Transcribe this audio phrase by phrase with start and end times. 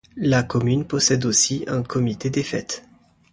[0.17, 2.87] La commune possède aussi un comité des fêtes.